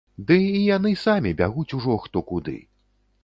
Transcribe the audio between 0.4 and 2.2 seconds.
і яны самі бягуць ужо